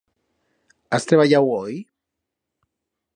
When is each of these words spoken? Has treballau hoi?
Has 0.95 1.05
treballau 1.11 1.51
hoi? 1.57 1.77